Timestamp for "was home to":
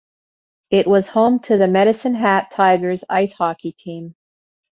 0.87-1.57